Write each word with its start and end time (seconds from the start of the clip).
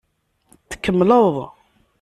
Tkemmleḍ. 0.69 1.35